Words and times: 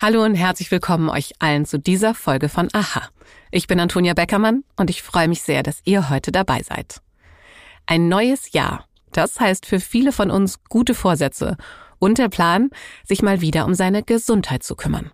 Hallo 0.00 0.22
und 0.22 0.36
herzlich 0.36 0.70
willkommen 0.70 1.08
euch 1.08 1.32
allen 1.40 1.66
zu 1.66 1.76
dieser 1.76 2.14
Folge 2.14 2.48
von 2.48 2.68
Aha. 2.72 3.08
Ich 3.50 3.66
bin 3.66 3.80
Antonia 3.80 4.14
Beckermann 4.14 4.62
und 4.76 4.90
ich 4.90 5.02
freue 5.02 5.26
mich 5.26 5.42
sehr, 5.42 5.64
dass 5.64 5.80
ihr 5.82 6.08
heute 6.08 6.30
dabei 6.30 6.62
seid. 6.62 7.00
Ein 7.84 8.06
neues 8.08 8.52
Jahr. 8.52 8.86
Das 9.10 9.40
heißt 9.40 9.66
für 9.66 9.80
viele 9.80 10.12
von 10.12 10.30
uns 10.30 10.62
gute 10.68 10.94
Vorsätze 10.94 11.56
und 11.98 12.18
der 12.18 12.28
Plan, 12.28 12.70
sich 13.02 13.22
mal 13.22 13.40
wieder 13.40 13.66
um 13.66 13.74
seine 13.74 14.04
Gesundheit 14.04 14.62
zu 14.62 14.76
kümmern. 14.76 15.10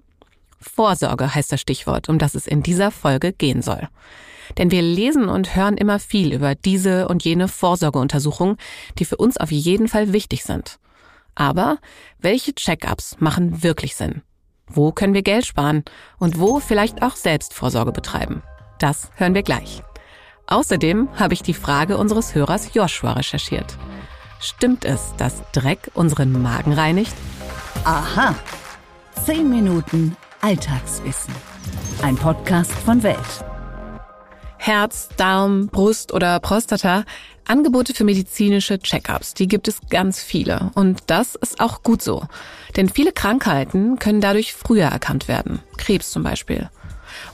Vorsorge 0.61 1.35
heißt 1.35 1.51
das 1.51 1.63
Stichwort, 1.63 2.11
um 2.11 2.19
das 2.19 2.35
es 2.35 2.47
in 2.47 2.63
dieser 2.63 2.91
Folge 2.91 3.33
gehen 3.33 3.63
soll. 3.63 3.89
Denn 4.59 4.71
wir 4.71 4.83
lesen 4.83 5.31
und 5.31 5.57
hören 5.57 5.79
immer 5.79 5.99
viel 5.99 6.35
über 6.35 6.55
diese 6.55 7.09
und 7.09 7.25
jene 7.25 7.49
Vorsorgeuntersuchungen, 7.49 8.59
die 8.99 9.07
für 9.07 9.17
uns 9.17 9.39
auf 9.39 9.51
jeden 9.51 9.89
Fall 9.89 10.13
wichtig 10.13 10.45
sind. 10.45 10.79
Aber 11.35 11.79
welche 12.19 12.55
Check-ups 12.55 13.17
machen 13.19 13.63
wirklich 13.63 13.97
Sinn? 13.97 14.21
Wo 14.67 14.93
können 14.93 15.15
wir 15.15 15.23
Geld 15.23 15.47
sparen 15.47 15.85
und 16.19 16.39
wo 16.39 16.59
vielleicht 16.59 17.03
auch 17.03 17.17
Selbstvorsorge 17.17 17.93
betreiben? 17.93 18.43
Das 18.79 19.11
hören 19.17 19.35
wir 19.35 19.43
gleich. 19.43 19.83
Außerdem 20.47 21.09
habe 21.19 21.35
ich 21.35 21.43
die 21.43 21.55
Frage 21.55 21.97
unseres 21.97 22.35
Hörers 22.35 22.75
Joshua 22.75 23.13
recherchiert. 23.13 23.77
Stimmt 24.41 24.85
es, 24.85 25.15
dass 25.17 25.43
Dreck 25.53 25.91
unseren 25.95 26.43
Magen 26.43 26.73
reinigt? 26.73 27.15
Aha. 27.85 28.35
Zehn 29.25 29.49
Minuten 29.49 30.17
Alltagswissen. 30.43 31.35
Ein 32.03 32.17
Podcast 32.17 32.73
von 32.73 33.03
Welt. 33.03 33.45
Herz, 34.59 35.09
Darm, 35.17 35.69
Brust 35.69 36.13
oder 36.13 36.41
Prostata. 36.41 37.05
Angebote 37.47 37.95
für 37.95 38.05
medizinische 38.05 38.79
Check-ups, 38.79 39.35
die 39.35 39.49
gibt 39.49 39.69
es 39.69 39.81
ganz 39.91 40.23
viele. 40.23 40.71
Und 40.75 41.03
das 41.07 41.35
ist 41.35 41.61
auch 41.61 41.83
gut 41.83 42.03
so. 42.03 42.27
Denn 42.77 42.89
viele 42.89 43.13
Krankheiten 43.13 43.99
können 43.99 44.21
dadurch 44.21 44.55
früher 44.55 44.87
erkannt 44.87 45.29
werden. 45.29 45.61
Krebs 45.77 46.11
zum 46.11 46.23
Beispiel. 46.23 46.71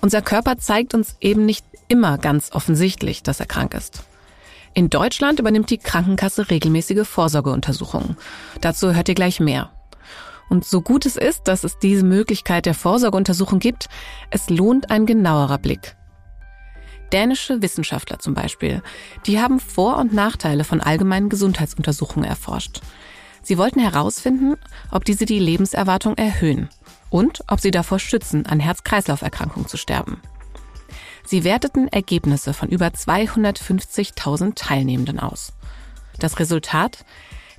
Unser 0.00 0.22
Körper 0.22 0.58
zeigt 0.58 0.94
uns 0.94 1.16
eben 1.20 1.46
nicht 1.46 1.64
immer 1.88 2.18
ganz 2.18 2.52
offensichtlich, 2.52 3.22
dass 3.22 3.40
er 3.40 3.46
krank 3.46 3.74
ist. 3.74 4.02
In 4.74 4.88
Deutschland 4.88 5.40
übernimmt 5.40 5.70
die 5.70 5.78
Krankenkasse 5.78 6.50
regelmäßige 6.50 7.06
Vorsorgeuntersuchungen. 7.06 8.16
Dazu 8.60 8.94
hört 8.94 9.08
ihr 9.08 9.14
gleich 9.14 9.40
mehr. 9.40 9.70
Und 10.48 10.64
so 10.64 10.80
gut 10.80 11.06
es 11.06 11.16
ist, 11.16 11.48
dass 11.48 11.64
es 11.64 11.78
diese 11.78 12.04
Möglichkeit 12.04 12.66
der 12.66 12.74
Vorsorgeuntersuchung 12.74 13.58
gibt, 13.58 13.88
es 14.30 14.50
lohnt 14.50 14.90
ein 14.90 15.06
genauerer 15.06 15.58
Blick. 15.58 15.96
Dänische 17.12 17.62
Wissenschaftler 17.62 18.18
zum 18.18 18.34
Beispiel, 18.34 18.82
die 19.26 19.40
haben 19.40 19.60
Vor- 19.60 19.98
und 19.98 20.12
Nachteile 20.12 20.64
von 20.64 20.80
allgemeinen 20.80 21.28
Gesundheitsuntersuchungen 21.28 22.28
erforscht. 22.28 22.80
Sie 23.42 23.58
wollten 23.58 23.80
herausfinden, 23.80 24.56
ob 24.90 25.04
diese 25.04 25.24
die 25.24 25.38
Lebenserwartung 25.38 26.16
erhöhen 26.16 26.68
und 27.08 27.42
ob 27.48 27.60
sie 27.60 27.70
davor 27.70 27.98
schützen, 27.98 28.46
an 28.46 28.60
Herz-Kreislauf-Erkrankungen 28.60 29.68
zu 29.68 29.76
sterben. 29.76 30.20
Sie 31.24 31.44
werteten 31.44 31.88
Ergebnisse 31.88 32.52
von 32.54 32.68
über 32.68 32.86
250.000 32.86 34.54
Teilnehmenden 34.54 35.20
aus. 35.20 35.52
Das 36.18 36.38
Resultat? 36.38 37.04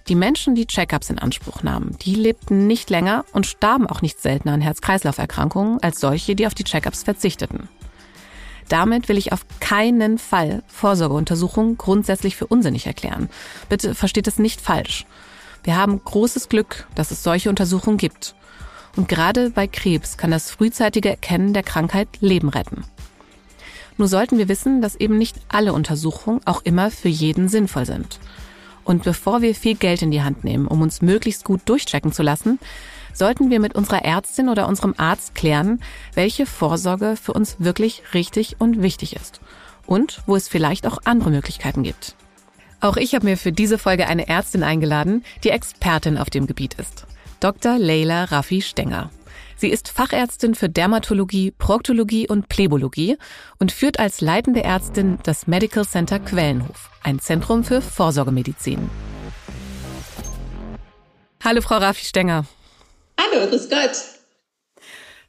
Die 0.08 0.16
Menschen, 0.16 0.56
die 0.56 0.66
Check-ups 0.66 1.10
in 1.10 1.20
Anspruch 1.20 1.62
nahmen, 1.64 1.96
die 2.02 2.16
lebten 2.16 2.68
nicht 2.68 2.90
länger 2.90 3.24
und 3.34 3.46
starben 3.46 3.88
auch 3.88 4.02
nicht 4.02 4.20
seltener 4.20 4.54
an 4.54 4.62
Herz-Kreislauf-Erkrankungen 4.62 5.82
als 5.82 6.00
solche, 6.00 6.36
die 6.36 6.48
auf 6.48 6.56
die 6.56 6.64
Check-ups 6.64 7.04
verzichteten. 7.04 7.70
Damit 8.72 9.10
will 9.10 9.18
ich 9.18 9.34
auf 9.34 9.46
keinen 9.60 10.18
Fall 10.18 10.64
Vorsorgeuntersuchungen 10.68 11.78
grundsätzlich 11.78 12.38
für 12.38 12.48
unsinnig 12.48 12.88
erklären. 12.88 13.30
Bitte 13.68 13.96
versteht 13.96 14.28
es 14.28 14.40
nicht 14.40 14.62
falsch. 14.62 15.06
Wir 15.66 15.76
haben 15.76 16.02
großes 16.02 16.48
Glück, 16.48 16.88
dass 16.96 17.12
es 17.12 17.22
solche 17.22 17.50
Untersuchungen 17.50 17.98
gibt. 17.98 18.34
Und 18.96 19.10
gerade 19.10 19.50
bei 19.50 19.68
Krebs 19.68 20.16
kann 20.16 20.32
das 20.32 20.50
frühzeitige 20.50 21.10
Erkennen 21.10 21.52
der 21.54 21.64
Krankheit 21.64 22.08
Leben 22.22 22.48
retten. 22.48 22.86
Nur 23.98 24.08
sollten 24.08 24.38
wir 24.38 24.48
wissen, 24.48 24.82
dass 24.82 24.96
eben 24.96 25.18
nicht 25.18 25.36
alle 25.50 25.74
Untersuchungen 25.74 26.40
auch 26.46 26.62
immer 26.64 26.92
für 26.92 27.10
jeden 27.10 27.50
sinnvoll 27.50 27.86
sind. 27.86 28.22
Und 28.86 29.04
bevor 29.04 29.42
wir 29.42 29.54
viel 29.54 29.76
Geld 29.76 30.02
in 30.02 30.12
die 30.12 30.24
Hand 30.24 30.46
nehmen, 30.46 30.66
um 30.66 30.82
uns 30.82 31.02
möglichst 31.02 31.44
gut 31.44 31.60
durchchecken 31.66 32.14
zu 32.14 32.24
lassen, 32.24 32.58
sollten 33.14 33.50
wir 33.50 33.60
mit 33.60 33.76
unserer 33.76 34.04
Ärztin 34.04 34.50
oder 34.50 34.68
unserem 34.68 34.96
Arzt 34.98 35.36
klären, 35.36 35.82
welche 36.14 36.46
Vorsorge 36.46 37.16
für 37.22 37.34
uns 37.34 37.58
wirklich 37.60 38.04
richtig 38.14 38.56
und 38.60 38.82
wichtig 38.82 39.16
ist 39.16 39.42
und 39.86 40.22
wo 40.26 40.36
es 40.36 40.48
vielleicht 40.48 40.88
auch 40.88 41.00
andere 41.06 41.32
Möglichkeiten 41.32 41.84
gibt. 41.84 42.16
Auch 42.80 42.98
ich 42.98 43.14
habe 43.14 43.26
mir 43.26 43.38
für 43.38 43.52
diese 43.52 43.78
Folge 43.78 44.08
eine 44.08 44.28
Ärztin 44.28 44.64
eingeladen, 44.64 45.24
die 45.44 45.50
Expertin 45.50 46.18
auf 46.18 46.30
dem 46.30 46.48
Gebiet 46.48 46.74
ist. 46.76 47.06
Dr. 47.40 47.78
Leila 47.78 48.26
Raffi 48.26 48.62
Stenger. 48.62 49.12
Sie 49.56 49.70
ist 49.70 49.90
Fachärztin 49.90 50.56
für 50.56 50.70
Dermatologie, 50.70 51.52
Proktologie 51.52 52.28
und 52.28 52.50
Plebologie 52.50 53.18
und 53.60 53.72
führt 53.72 54.00
als 54.00 54.20
leitende 54.20 54.64
Ärztin 54.64 55.20
das 55.22 55.46
Medical 55.46 55.86
Center 55.86 56.20
Quellenhof, 56.20 56.90
ein 57.04 57.20
Zentrum 57.20 57.64
für 57.64 57.82
Vorsorgemedizin. 57.82 58.90
Hallo, 61.44 61.62
Frau 61.62 61.78
Raffi 61.78 62.06
Stenger. 62.06 62.46
Hallo, 63.22 63.48
grüß 63.48 63.70
Gott. 63.70 63.92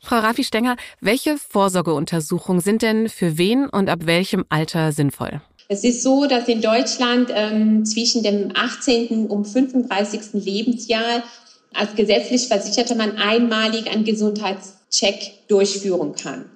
Frau 0.00 0.18
Raffi 0.18 0.44
Stenger, 0.44 0.76
welche 1.00 1.36
Vorsorgeuntersuchungen 1.36 2.62
sind 2.62 2.82
denn 2.82 3.08
für 3.08 3.38
wen 3.38 3.68
und 3.68 3.88
ab 3.88 4.00
welchem 4.06 4.44
Alter 4.48 4.92
sinnvoll? 4.92 5.42
Es 5.68 5.84
ist 5.84 6.02
so, 6.02 6.26
dass 6.26 6.48
in 6.48 6.60
Deutschland 6.60 7.30
ähm, 7.34 7.84
zwischen 7.84 8.22
dem 8.22 8.52
18. 8.54 9.26
und 9.26 9.44
35. 9.44 10.44
Lebensjahr 10.44 11.22
als 11.74 11.94
gesetzlich 11.94 12.48
Versicherter 12.48 12.94
man 12.94 13.16
einmalig 13.16 13.90
einen 13.90 14.04
Gesundheitscheck 14.04 15.48
durchführen 15.48 16.14
kann. 16.14 16.46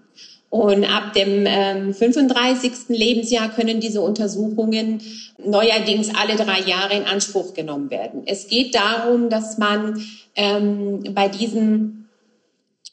Und 0.49 0.85
ab 0.85 1.13
dem 1.13 1.45
ähm, 1.47 1.93
35. 1.93 2.89
Lebensjahr 2.89 3.49
können 3.49 3.81
diese 3.81 4.01
Untersuchungen 4.01 5.01
neuerdings 5.45 6.11
alle 6.15 6.37
drei 6.37 6.61
Jahre 6.61 6.95
in 6.95 7.05
Anspruch 7.05 7.53
genommen 7.53 7.91
werden. 7.91 8.23
Es 8.27 8.47
geht 8.49 8.75
darum, 8.75 9.29
dass 9.29 9.59
man 9.59 10.01
ähm, 10.37 11.03
bei 11.13 11.29
diesen 11.29 12.09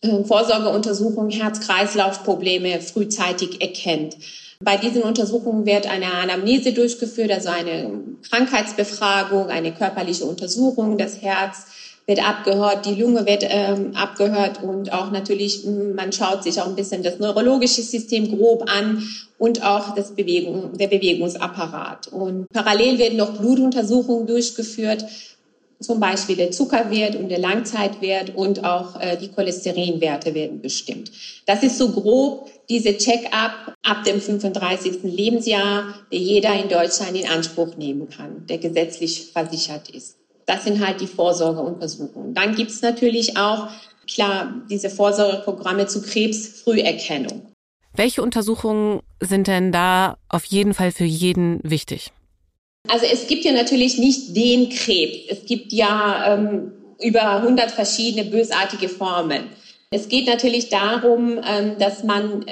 äh, 0.01 0.23
Vorsorgeuntersuchungen 0.23 1.29
Herz-Kreislauf-Probleme 1.29 2.81
frühzeitig 2.81 3.61
erkennt. 3.61 4.17
Bei 4.59 4.77
diesen 4.77 5.03
Untersuchungen 5.03 5.65
wird 5.65 5.87
eine 5.87 6.13
Anamnese 6.13 6.73
durchgeführt, 6.73 7.31
also 7.31 7.49
eine 7.49 7.91
Krankheitsbefragung, 8.29 9.47
eine 9.47 9.73
körperliche 9.73 10.25
Untersuchung 10.25 10.97
des 10.97 11.21
Herz 11.21 11.65
wird 12.05 12.27
abgehört, 12.27 12.85
die 12.85 12.95
Lunge 12.95 13.25
wird 13.25 13.45
ähm, 13.47 13.95
abgehört 13.95 14.61
und 14.61 14.91
auch 14.91 15.11
natürlich, 15.11 15.65
man 15.65 16.11
schaut 16.11 16.43
sich 16.43 16.59
auch 16.59 16.67
ein 16.67 16.75
bisschen 16.75 17.01
das 17.01 17.19
neurologische 17.19 17.81
System 17.81 18.37
grob 18.37 18.69
an 18.69 19.07
und 19.37 19.63
auch 19.63 19.95
das 19.95 20.11
Bewegung, 20.11 20.77
der 20.77 20.87
Bewegungsapparat. 20.87 22.07
Und 22.09 22.47
parallel 22.51 22.97
werden 22.99 23.17
noch 23.17 23.37
Blutuntersuchungen 23.37 24.27
durchgeführt, 24.27 25.05
zum 25.79 25.99
Beispiel 25.99 26.35
der 26.35 26.51
Zuckerwert 26.51 27.15
und 27.15 27.29
der 27.29 27.39
Langzeitwert 27.39 28.35
und 28.35 28.63
auch 28.63 28.99
äh, 28.99 29.17
die 29.17 29.29
Cholesterinwerte 29.29 30.33
werden 30.33 30.61
bestimmt. 30.61 31.11
Das 31.45 31.61
ist 31.63 31.77
so 31.77 31.89
grob 31.89 32.49
diese 32.69 32.97
Check-up 32.97 33.75
ab 33.83 34.03
dem 34.05 34.21
35. 34.21 35.03
Lebensjahr, 35.03 35.93
der 36.11 36.19
jeder 36.19 36.53
in 36.53 36.69
Deutschland 36.69 37.17
in 37.17 37.27
Anspruch 37.27 37.75
nehmen 37.75 38.09
kann, 38.09 38.45
der 38.47 38.59
gesetzlich 38.59 39.31
versichert 39.33 39.89
ist. 39.89 40.22
Das 40.45 40.63
sind 40.63 40.85
halt 40.85 41.01
die 41.01 41.07
Vorsorgeuntersuchungen. 41.07 42.33
Dann 42.33 42.55
gibt 42.55 42.71
es 42.71 42.81
natürlich 42.81 43.37
auch, 43.37 43.69
klar, 44.07 44.53
diese 44.69 44.89
Vorsorgeprogramme 44.89 45.87
zu 45.87 46.01
Krebsfrüherkennung. 46.01 47.47
Welche 47.95 48.21
Untersuchungen 48.21 49.01
sind 49.19 49.47
denn 49.47 49.71
da 49.71 50.17
auf 50.27 50.45
jeden 50.45 50.73
Fall 50.73 50.91
für 50.91 51.05
jeden 51.05 51.59
wichtig? 51.63 52.11
Also 52.89 53.05
es 53.05 53.27
gibt 53.27 53.45
ja 53.45 53.53
natürlich 53.53 53.97
nicht 53.97 54.35
den 54.35 54.69
Krebs. 54.69 55.17
Es 55.29 55.45
gibt 55.45 55.71
ja 55.71 56.33
ähm, 56.33 56.71
über 57.01 57.37
100 57.37 57.71
verschiedene 57.71 58.29
bösartige 58.29 58.89
Formen. 58.89 59.49
Es 59.91 60.09
geht 60.09 60.27
natürlich 60.27 60.69
darum, 60.69 61.39
ähm, 61.47 61.77
dass 61.79 62.03
man 62.03 62.45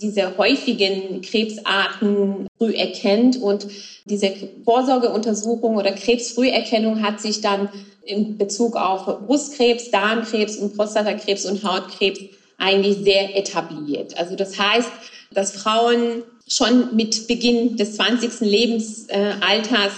diese 0.00 0.36
häufigen 0.36 1.22
Krebsarten 1.22 2.46
früh 2.58 2.72
erkennt 2.74 3.36
und 3.36 3.66
diese 4.04 4.32
Vorsorgeuntersuchung 4.64 5.76
oder 5.76 5.92
Krebsfrüherkennung 5.92 7.02
hat 7.02 7.20
sich 7.20 7.40
dann 7.40 7.68
in 8.04 8.38
Bezug 8.38 8.76
auf 8.76 9.04
Brustkrebs, 9.26 9.90
Darmkrebs 9.90 10.56
und 10.56 10.76
Prostatakrebs 10.76 11.44
und 11.46 11.64
Hautkrebs 11.64 12.20
eigentlich 12.58 12.98
sehr 12.98 13.36
etabliert. 13.36 14.16
Also 14.18 14.36
das 14.36 14.58
heißt, 14.58 14.90
dass 15.32 15.52
Frauen 15.52 16.22
schon 16.48 16.94
mit 16.94 17.26
Beginn 17.26 17.76
des 17.76 17.96
20. 17.96 18.40
Lebensalters 18.40 19.92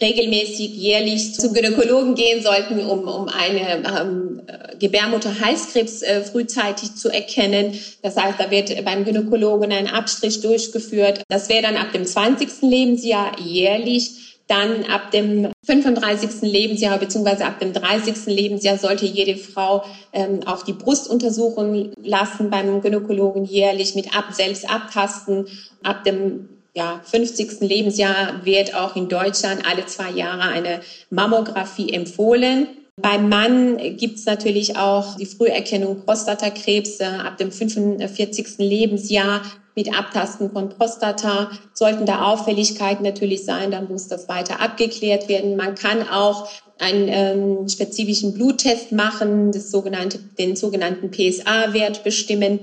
regelmäßig 0.00 0.74
jährlich 0.74 1.34
zum 1.34 1.52
Gynäkologen 1.52 2.14
gehen 2.14 2.42
sollten, 2.42 2.80
um, 2.80 3.06
um 3.06 3.28
eine 3.28 3.84
ähm, 3.84 4.29
Gebärmutterhalskrebs 4.78 6.02
äh, 6.02 6.22
frühzeitig 6.22 6.94
zu 6.94 7.08
erkennen. 7.08 7.78
Das 8.02 8.16
heißt, 8.16 8.38
da 8.38 8.50
wird 8.50 8.84
beim 8.84 9.04
Gynäkologen 9.04 9.72
ein 9.72 9.86
Abstrich 9.88 10.40
durchgeführt. 10.40 11.22
Das 11.28 11.48
wäre 11.48 11.62
dann 11.62 11.76
ab 11.76 11.92
dem 11.92 12.04
20. 12.04 12.62
Lebensjahr 12.62 13.38
jährlich. 13.40 14.38
Dann 14.46 14.84
ab 14.86 15.12
dem 15.12 15.52
35. 15.64 16.42
Lebensjahr 16.42 16.98
bzw. 16.98 17.44
ab 17.44 17.60
dem 17.60 17.72
30. 17.72 18.26
Lebensjahr 18.26 18.78
sollte 18.78 19.06
jede 19.06 19.36
Frau 19.36 19.84
ähm, 20.12 20.40
auch 20.44 20.64
die 20.64 20.72
Brust 20.72 21.08
untersuchen 21.08 21.92
lassen 22.02 22.50
beim 22.50 22.80
Gynäkologen 22.80 23.44
jährlich 23.44 23.94
mit 23.94 24.16
ab, 24.16 24.32
selbst 24.32 24.68
abtasten. 24.68 25.46
Ab 25.84 26.02
dem 26.02 26.48
ja, 26.74 27.00
50. 27.04 27.60
Lebensjahr 27.60 28.44
wird 28.44 28.74
auch 28.74 28.96
in 28.96 29.08
Deutschland 29.08 29.64
alle 29.70 29.86
zwei 29.86 30.10
Jahre 30.10 30.42
eine 30.42 30.80
Mammographie 31.10 31.92
empfohlen. 31.92 32.66
Beim 33.02 33.28
Mann 33.28 33.96
gibt 33.96 34.18
es 34.18 34.26
natürlich 34.26 34.76
auch 34.76 35.16
die 35.16 35.26
Früherkennung 35.26 36.04
Prostatakrebs 36.04 37.00
ab 37.00 37.38
dem 37.38 37.52
45. 37.52 38.58
Lebensjahr 38.58 39.42
mit 39.76 39.96
Abtasten 39.96 40.50
von 40.50 40.68
Prostata. 40.68 41.50
Sollten 41.72 42.06
da 42.06 42.24
Auffälligkeiten 42.24 43.04
natürlich 43.04 43.44
sein, 43.44 43.70
dann 43.70 43.88
muss 43.88 44.08
das 44.08 44.28
weiter 44.28 44.60
abgeklärt 44.60 45.28
werden. 45.28 45.56
Man 45.56 45.74
kann 45.74 46.08
auch 46.08 46.48
einen 46.78 47.08
ähm, 47.08 47.68
spezifischen 47.68 48.34
Bluttest 48.34 48.92
machen, 48.92 49.52
das 49.52 49.70
sogenannte, 49.70 50.18
den 50.38 50.56
sogenannten 50.56 51.10
PSA-Wert 51.10 52.04
bestimmen. 52.04 52.60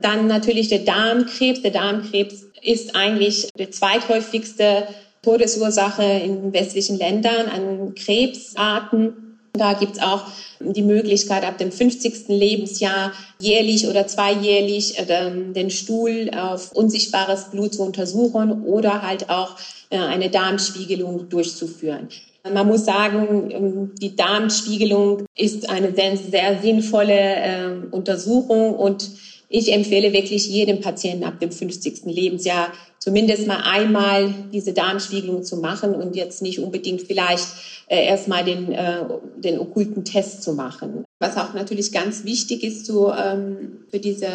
Dann 0.00 0.26
natürlich 0.26 0.68
der 0.68 0.80
Darmkrebs. 0.80 1.62
Der 1.62 1.70
Darmkrebs 1.70 2.46
ist 2.62 2.96
eigentlich 2.96 3.48
die 3.56 3.70
zweithäufigste 3.70 4.88
Todesursache 5.22 6.02
in 6.02 6.52
westlichen 6.52 6.98
Ländern 6.98 7.48
an 7.48 7.94
Krebsarten. 7.94 9.23
Da 9.56 9.74
gibt's 9.74 10.00
auch 10.00 10.24
die 10.58 10.82
Möglichkeit, 10.82 11.44
ab 11.44 11.58
dem 11.58 11.70
50. 11.70 12.26
Lebensjahr 12.26 13.12
jährlich 13.38 13.86
oder 13.86 14.06
zweijährlich 14.08 14.98
äh, 14.98 15.30
den 15.52 15.70
Stuhl 15.70 16.30
auf 16.36 16.72
unsichtbares 16.72 17.50
Blut 17.50 17.74
zu 17.74 17.82
untersuchen 17.82 18.64
oder 18.64 19.02
halt 19.02 19.30
auch 19.30 19.56
äh, 19.90 19.98
eine 19.98 20.28
Darmspiegelung 20.28 21.28
durchzuführen. 21.28 22.08
Man 22.52 22.66
muss 22.66 22.84
sagen, 22.84 23.50
ähm, 23.52 23.90
die 24.02 24.16
Darmspiegelung 24.16 25.24
ist 25.36 25.70
eine 25.70 25.94
sehr, 25.94 26.16
sehr 26.16 26.60
sinnvolle 26.60 27.14
ähm, 27.16 27.88
Untersuchung 27.92 28.74
und 28.74 29.08
ich 29.56 29.72
empfehle 29.72 30.12
wirklich 30.12 30.48
jedem 30.48 30.80
Patienten 30.80 31.22
ab 31.22 31.38
dem 31.38 31.52
50. 31.52 32.06
Lebensjahr 32.06 32.72
zumindest 32.98 33.46
mal 33.46 33.60
einmal 33.60 34.34
diese 34.52 34.72
Darmspiegelung 34.72 35.44
zu 35.44 35.58
machen 35.58 35.94
und 35.94 36.16
jetzt 36.16 36.42
nicht 36.42 36.58
unbedingt 36.58 37.02
vielleicht 37.02 37.46
äh, 37.86 38.04
erstmal 38.06 38.44
den, 38.44 38.72
äh, 38.72 39.04
den 39.36 39.60
okkulten 39.60 40.04
Test 40.04 40.42
zu 40.42 40.54
machen. 40.54 41.04
Was 41.20 41.36
auch 41.36 41.52
natürlich 41.54 41.92
ganz 41.92 42.24
wichtig 42.24 42.64
ist 42.64 42.86
zu, 42.86 43.12
ähm, 43.12 43.84
für 43.90 43.98
diese 43.98 44.28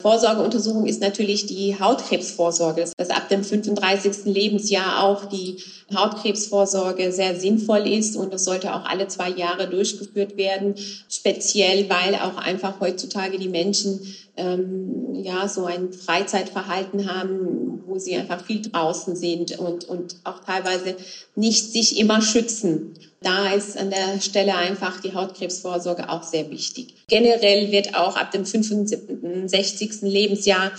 Vorsorgeuntersuchung 0.00 0.86
ist 0.86 1.02
natürlich 1.02 1.46
die 1.46 1.78
Hautkrebsvorsorge. 1.78 2.84
Dass 2.96 3.10
ab 3.10 3.28
dem 3.28 3.44
35. 3.44 4.24
Lebensjahr 4.24 5.04
auch 5.04 5.26
die 5.26 5.58
Hautkrebsvorsorge 5.94 7.12
sehr 7.12 7.38
sinnvoll 7.38 7.86
ist 7.86 8.16
und 8.16 8.32
das 8.32 8.44
sollte 8.44 8.74
auch 8.74 8.86
alle 8.86 9.06
zwei 9.06 9.30
Jahre 9.30 9.68
durchgeführt 9.68 10.36
werden. 10.36 10.74
Speziell, 11.10 11.88
weil 11.90 12.14
auch 12.14 12.38
einfach 12.38 12.80
heutzutage 12.80 13.38
die 13.38 13.48
Menschen 13.48 14.00
ähm, 14.36 15.14
ja 15.14 15.48
so 15.48 15.66
ein 15.66 15.92
Freizeitverhalten 15.92 17.12
haben, 17.12 17.82
wo 17.86 17.98
sie 17.98 18.16
einfach 18.16 18.44
viel 18.44 18.62
draußen 18.62 19.16
sind 19.16 19.58
und, 19.58 19.84
und 19.84 20.16
auch 20.24 20.40
teilweise 20.40 20.96
nicht 21.34 21.72
sich 21.72 21.98
immer 21.98 22.20
schützen. 22.20 22.94
Da 23.22 23.52
ist 23.52 23.78
an 23.78 23.90
der 23.90 24.20
Stelle 24.20 24.54
einfach 24.54 25.00
die 25.00 25.14
Hautkrebsvorsorge 25.14 26.08
auch 26.10 26.22
sehr 26.22 26.50
wichtig. 26.50 26.94
Generell 27.08 27.72
wird 27.72 27.94
auch 27.94 28.16
ab 28.16 28.32
dem 28.32 28.44
65. 28.44 30.02
Lebensjahr 30.02 30.72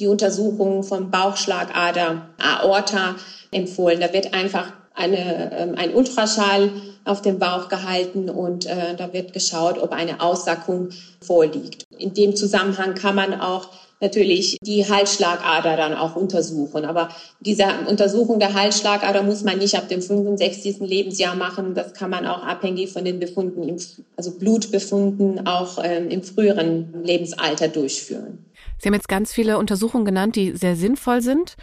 die 0.00 0.08
Untersuchung 0.08 0.82
vom 0.82 1.10
Bauchschlagader, 1.10 2.28
Aorta 2.38 3.16
empfohlen. 3.52 4.00
Da 4.00 4.12
wird 4.12 4.34
einfach 4.34 4.72
eine, 4.94 5.56
ähm, 5.56 5.74
ein 5.76 5.94
Ultraschall 5.94 6.70
auf 7.04 7.22
dem 7.22 7.38
Bauch 7.38 7.68
gehalten 7.68 8.30
und 8.30 8.66
äh, 8.66 8.94
da 8.96 9.12
wird 9.12 9.32
geschaut, 9.32 9.78
ob 9.78 9.92
eine 9.92 10.20
Aussackung 10.20 10.90
vorliegt. 11.20 11.84
In 11.98 12.14
dem 12.14 12.36
Zusammenhang 12.36 12.94
kann 12.94 13.14
man 13.14 13.40
auch 13.40 13.68
natürlich 14.02 14.58
die 14.62 14.86
Halsschlagader 14.86 15.76
dann 15.76 15.94
auch 15.94 16.16
untersuchen. 16.16 16.84
Aber 16.84 17.08
diese 17.40 17.64
Untersuchung 17.88 18.40
der 18.40 18.52
Halsschlagader 18.52 19.22
muss 19.22 19.44
man 19.44 19.58
nicht 19.58 19.76
ab 19.76 19.88
dem 19.88 20.02
65. 20.02 20.80
Lebensjahr 20.80 21.36
machen. 21.36 21.74
Das 21.74 21.94
kann 21.94 22.10
man 22.10 22.26
auch 22.26 22.42
abhängig 22.42 22.92
von 22.92 23.04
den 23.04 23.20
Befunden, 23.20 23.62
im, 23.62 23.76
also 24.16 24.32
Blutbefunden 24.32 25.46
auch 25.46 25.78
ähm, 25.82 26.10
im 26.10 26.22
früheren 26.22 27.02
Lebensalter 27.04 27.68
durchführen. 27.68 28.44
Sie 28.78 28.88
haben 28.88 28.94
jetzt 28.94 29.08
ganz 29.08 29.32
viele 29.32 29.58
Untersuchungen 29.58 30.04
genannt, 30.04 30.34
die 30.34 30.56
sehr 30.56 30.74
sinnvoll 30.74 31.22
sind. 31.22 31.56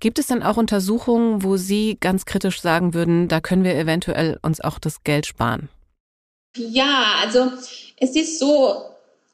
Gibt 0.00 0.18
es 0.18 0.26
denn 0.26 0.42
auch 0.42 0.56
Untersuchungen, 0.56 1.42
wo 1.42 1.56
Sie 1.56 1.96
ganz 2.00 2.26
kritisch 2.26 2.60
sagen 2.60 2.94
würden, 2.94 3.28
da 3.28 3.40
können 3.40 3.64
wir 3.64 3.74
eventuell 3.74 4.38
uns 4.42 4.60
auch 4.60 4.78
das 4.78 5.04
Geld 5.04 5.26
sparen? 5.26 5.68
Ja, 6.56 7.14
also 7.22 7.50
es 7.98 8.14
ist 8.16 8.38
so, 8.38 8.76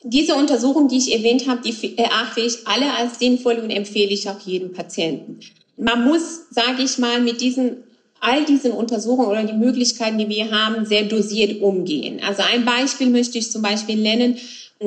diese 0.02 0.34
Untersuchungen, 0.34 0.88
die 0.88 0.98
ich 0.98 1.12
erwähnt 1.12 1.48
habe, 1.48 1.62
die 1.62 1.98
erachte 1.98 2.40
ich 2.40 2.66
alle 2.66 2.94
als 2.96 3.18
sinnvoll 3.18 3.56
und 3.56 3.70
empfehle 3.70 4.10
ich 4.10 4.28
auch 4.28 4.40
jedem 4.40 4.72
Patienten. 4.72 5.40
Man 5.76 6.04
muss, 6.04 6.48
sage 6.50 6.82
ich 6.82 6.98
mal, 6.98 7.20
mit 7.20 7.40
diesen 7.40 7.84
all 8.22 8.44
diesen 8.44 8.70
Untersuchungen 8.70 9.26
oder 9.26 9.42
die 9.42 9.52
Möglichkeiten, 9.52 10.16
die 10.16 10.28
wir 10.28 10.52
haben, 10.52 10.86
sehr 10.86 11.02
dosiert 11.02 11.60
umgehen. 11.60 12.20
Also 12.24 12.42
ein 12.42 12.64
Beispiel 12.64 13.10
möchte 13.10 13.36
ich 13.36 13.50
zum 13.50 13.62
Beispiel 13.62 13.96
nennen 13.96 14.38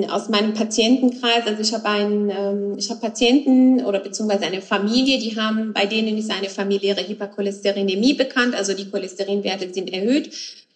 aus 0.09 0.27
meinem 0.27 0.53
Patientenkreis. 0.53 1.47
Also 1.47 1.61
ich 1.61 1.73
habe 1.73 1.85
einen, 1.87 2.29
ähm, 2.29 2.75
ich 2.77 2.89
habe 2.89 2.99
Patienten 2.99 3.85
oder 3.85 3.99
beziehungsweise 3.99 4.45
eine 4.45 4.61
Familie, 4.61 5.17
die 5.19 5.39
haben, 5.39 5.71
bei 5.73 5.85
denen 5.85 6.17
ist 6.17 6.29
eine 6.31 6.49
familiäre 6.49 7.07
Hypercholesterinämie 7.07 8.13
bekannt. 8.13 8.55
Also 8.55 8.73
die 8.73 8.89
Cholesterinwerte 8.89 9.73
sind 9.73 9.93
erhöht. 9.93 10.31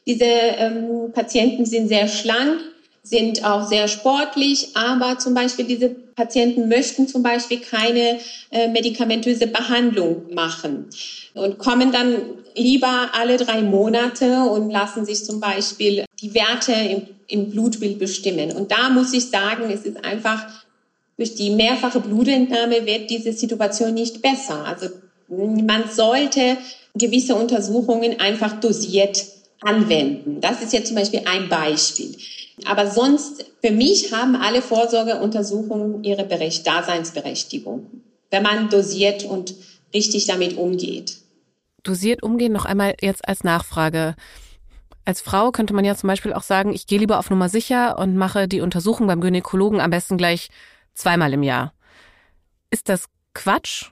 Diese 0.08 0.26
ähm, 0.26 1.12
Patienten 1.14 1.66
sind 1.66 1.90
sehr 1.90 2.08
schlank 2.08 2.60
sind 3.10 3.44
auch 3.44 3.68
sehr 3.68 3.88
sportlich, 3.88 4.70
aber 4.76 5.18
zum 5.18 5.34
Beispiel 5.34 5.66
diese 5.66 5.90
Patienten 5.90 6.68
möchten 6.68 7.08
zum 7.08 7.24
Beispiel 7.24 7.60
keine 7.60 8.20
äh, 8.52 8.68
medikamentöse 8.68 9.48
Behandlung 9.48 10.34
machen 10.34 10.88
und 11.34 11.58
kommen 11.58 11.92
dann 11.92 12.16
lieber 12.56 13.10
alle 13.14 13.38
drei 13.38 13.62
Monate 13.62 14.44
und 14.44 14.70
lassen 14.70 15.06
sich 15.06 15.24
zum 15.24 15.40
Beispiel 15.40 16.04
die 16.22 16.34
Werte 16.34 16.74
im, 16.74 17.08
im 17.28 17.50
Blutbild 17.52 18.00
bestimmen. 18.00 18.52
Und 18.52 18.72
da 18.72 18.90
muss 18.90 19.14
ich 19.14 19.30
sagen, 19.30 19.70
es 19.72 19.84
ist 19.84 20.04
einfach 20.04 20.46
durch 21.18 21.36
die 21.36 21.50
mehrfache 21.50 22.00
Blutentnahme 22.00 22.86
wird 22.86 23.10
diese 23.10 23.34
Situation 23.34 23.94
nicht 23.94 24.22
besser. 24.22 24.64
Also 24.66 24.88
man 25.28 25.90
sollte 25.90 26.58
gewisse 26.96 27.36
Untersuchungen 27.36 28.20
einfach 28.20 28.60
dosiert 28.60 29.26
anwenden. 29.62 30.40
Das 30.40 30.62
ist 30.62 30.72
jetzt 30.74 30.88
zum 30.88 30.96
Beispiel 30.96 31.22
ein 31.26 31.50
Beispiel. 31.50 32.16
Aber 32.66 32.90
sonst, 32.90 33.46
für 33.62 33.72
mich 33.72 34.14
haben 34.14 34.36
alle 34.36 34.62
Vorsorgeuntersuchungen 34.62 36.04
ihre 36.04 36.24
Berecht 36.24 36.66
Daseinsberechtigung, 36.66 37.88
wenn 38.32 38.44
man 38.44 38.70
dosiert 38.70 39.26
und 39.26 39.54
richtig 39.94 40.26
damit 40.26 40.58
umgeht. 40.58 41.18
Dosiert 41.84 42.24
umgehen 42.24 42.54
noch 42.54 42.66
einmal 42.66 42.96
jetzt 43.02 43.28
als 43.28 43.44
Nachfrage. 43.44 44.16
Als 45.10 45.22
Frau 45.22 45.50
könnte 45.50 45.74
man 45.74 45.86
ja 45.86 45.96
zum 45.96 46.06
Beispiel 46.06 46.34
auch 46.34 46.44
sagen, 46.44 46.72
ich 46.72 46.86
gehe 46.86 47.00
lieber 47.00 47.18
auf 47.18 47.32
Nummer 47.32 47.50
sicher 47.50 47.98
und 47.98 48.16
mache 48.16 48.48
die 48.48 48.62
Untersuchung 48.62 49.08
beim 49.08 49.22
Gynäkologen 49.22 49.82
am 49.82 49.90
besten 49.90 50.18
gleich 50.18 50.50
zweimal 50.94 51.34
im 51.34 51.42
Jahr. 51.42 51.74
Ist 52.70 52.90
das 52.90 53.06
Quatsch? 53.34 53.86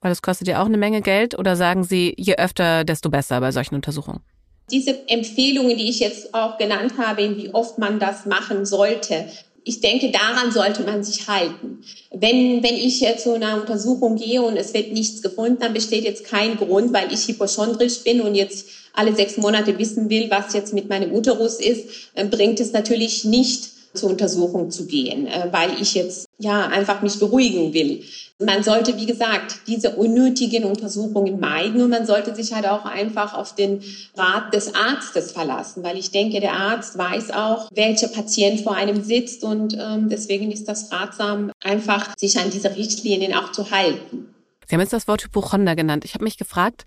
Weil 0.00 0.10
das 0.10 0.22
kostet 0.22 0.48
ja 0.48 0.60
auch 0.60 0.66
eine 0.66 0.76
Menge 0.76 1.02
Geld. 1.02 1.38
Oder 1.38 1.54
sagen 1.54 1.84
Sie, 1.84 2.14
je 2.18 2.34
öfter, 2.34 2.82
desto 2.82 3.10
besser 3.10 3.38
bei 3.40 3.52
solchen 3.52 3.76
Untersuchungen? 3.76 4.24
Diese 4.68 5.08
Empfehlungen, 5.08 5.78
die 5.78 5.88
ich 5.88 6.00
jetzt 6.00 6.34
auch 6.34 6.58
genannt 6.58 6.94
habe, 6.98 7.36
wie 7.36 7.54
oft 7.54 7.78
man 7.78 8.00
das 8.00 8.26
machen 8.26 8.66
sollte, 8.66 9.28
ich 9.62 9.80
denke, 9.80 10.10
daran 10.10 10.50
sollte 10.50 10.82
man 10.82 11.04
sich 11.04 11.28
halten. 11.28 11.84
Wenn, 12.18 12.62
wenn 12.62 12.76
ich 12.76 13.00
jetzt 13.00 13.24
zu 13.24 13.34
einer 13.34 13.60
Untersuchung 13.60 14.16
gehe 14.16 14.40
und 14.40 14.56
es 14.56 14.72
wird 14.72 14.90
nichts 14.92 15.20
gefunden, 15.20 15.58
dann 15.60 15.74
besteht 15.74 16.04
jetzt 16.04 16.24
kein 16.24 16.56
Grund, 16.56 16.94
weil 16.94 17.12
ich 17.12 17.28
hypochondrisch 17.28 18.04
bin 18.04 18.22
und 18.22 18.34
jetzt 18.34 18.68
alle 18.94 19.14
sechs 19.14 19.36
Monate 19.36 19.78
wissen 19.78 20.08
will, 20.08 20.30
was 20.30 20.54
jetzt 20.54 20.72
mit 20.72 20.88
meinem 20.88 21.12
Uterus 21.12 21.60
ist, 21.60 21.88
bringt 22.30 22.58
es 22.58 22.72
natürlich 22.72 23.24
nicht 23.24 23.75
zur 23.96 24.10
Untersuchung 24.10 24.70
zu 24.70 24.86
gehen, 24.86 25.26
äh, 25.26 25.48
weil 25.50 25.70
ich 25.80 25.94
jetzt 25.94 26.26
ja 26.38 26.66
einfach 26.66 27.02
mich 27.02 27.18
beruhigen 27.18 27.72
will. 27.72 28.02
Man 28.38 28.62
sollte, 28.62 28.98
wie 28.98 29.06
gesagt, 29.06 29.60
diese 29.66 29.96
unnötigen 29.96 30.64
Untersuchungen 30.64 31.40
meiden 31.40 31.80
und 31.80 31.88
man 31.88 32.04
sollte 32.04 32.34
sich 32.34 32.52
halt 32.52 32.68
auch 32.68 32.84
einfach 32.84 33.32
auf 33.32 33.54
den 33.54 33.82
Rat 34.14 34.52
des 34.52 34.74
Arztes 34.74 35.32
verlassen, 35.32 35.82
weil 35.82 35.96
ich 35.96 36.10
denke, 36.10 36.40
der 36.40 36.52
Arzt 36.52 36.98
weiß 36.98 37.30
auch, 37.30 37.70
welcher 37.72 38.08
Patient 38.08 38.60
vor 38.60 38.74
einem 38.74 39.02
sitzt 39.02 39.42
und 39.42 39.74
ähm, 39.80 40.10
deswegen 40.10 40.52
ist 40.52 40.68
das 40.68 40.92
ratsam, 40.92 41.50
einfach 41.64 42.14
sich 42.18 42.38
an 42.38 42.50
diese 42.50 42.76
Richtlinien 42.76 43.32
auch 43.34 43.52
zu 43.52 43.70
halten. 43.70 44.28
Sie 44.66 44.74
haben 44.74 44.80
jetzt 44.82 44.92
das 44.92 45.08
Wort 45.08 45.24
Hypochonder 45.24 45.76
genannt. 45.76 46.04
Ich 46.04 46.14
habe 46.14 46.24
mich 46.24 46.36
gefragt, 46.36 46.84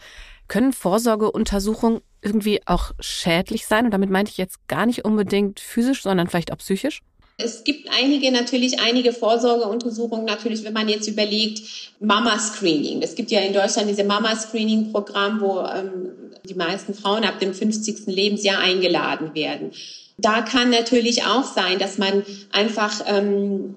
können 0.50 0.74
Vorsorgeuntersuchungen 0.74 2.02
irgendwie 2.22 2.60
auch 2.66 2.92
schädlich 3.00 3.66
sein? 3.66 3.86
Und 3.86 3.92
damit 3.92 4.10
meinte 4.10 4.32
ich 4.32 4.38
jetzt 4.38 4.68
gar 4.68 4.86
nicht 4.86 5.06
unbedingt 5.06 5.62
physisch, 5.62 6.04
sondern 6.04 6.28
vielleicht 6.28 6.52
auch 6.52 6.58
psychisch? 6.58 7.02
Es 7.42 7.64
gibt 7.64 7.90
einige, 7.90 8.34
natürlich 8.34 8.82
einige 8.82 9.14
Vorsorgeuntersuchungen, 9.14 10.26
natürlich, 10.26 10.66
wenn 10.66 10.74
man 10.74 10.90
jetzt 10.90 11.08
überlegt, 11.08 11.62
Mama-Screening. 12.02 13.02
Es 13.02 13.16
gibt 13.16 13.32
ja 13.32 13.40
in 13.40 13.54
Deutschland 13.54 13.90
diese 13.90 14.04
Mama-Screening-Programm, 14.04 15.40
wo 15.40 15.62
ähm, 15.62 16.10
die 16.44 16.56
meisten 16.56 16.94
Frauen 16.94 17.24
ab 17.24 17.40
dem 17.40 17.54
50. 17.54 18.08
Lebensjahr 18.08 18.60
eingeladen 18.60 19.34
werden. 19.36 19.72
Da 20.18 20.42
kann 20.42 20.70
natürlich 20.70 21.24
auch 21.24 21.46
sein, 21.46 21.80
dass 21.80 21.98
man 21.98 22.24
einfach 22.52 23.02
ähm, 23.08 23.76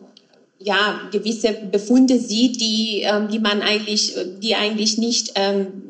ja 0.58 1.00
gewisse 1.12 1.52
Befunde 1.52 2.18
sieht, 2.18 2.60
die 2.60 3.02
ähm, 3.02 3.28
die 3.28 3.38
man 3.38 3.62
eigentlich, 3.62 4.14
die 4.40 4.56
eigentlich 4.56 4.98
nicht 4.98 5.32
ähm, 5.36 5.81